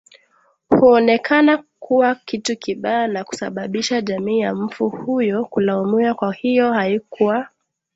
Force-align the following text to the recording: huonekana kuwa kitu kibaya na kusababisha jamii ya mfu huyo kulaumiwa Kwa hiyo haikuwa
huonekana 0.69 1.63
kuwa 1.79 2.15
kitu 2.15 2.57
kibaya 2.57 3.07
na 3.07 3.23
kusababisha 3.23 4.01
jamii 4.01 4.39
ya 4.39 4.55
mfu 4.55 4.89
huyo 4.89 5.45
kulaumiwa 5.45 6.13
Kwa 6.13 6.33
hiyo 6.33 6.73
haikuwa 6.73 7.47